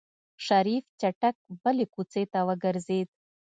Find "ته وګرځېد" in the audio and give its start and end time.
2.31-3.07